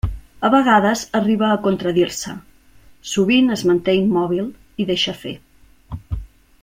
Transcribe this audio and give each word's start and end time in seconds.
A 0.47 0.49
vegades 0.53 1.03
arriba 1.19 1.49
a 1.55 1.59
contradir-se; 1.67 2.33
sovint 3.11 3.57
es 3.57 3.65
manté 3.73 3.95
immòbil, 4.01 4.49
i 4.85 4.89
deixa 4.95 5.17
fer. 5.21 5.37